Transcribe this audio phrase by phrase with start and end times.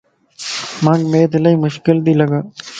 [0.83, 2.29] مانک Math الائي مشڪل تو لڳ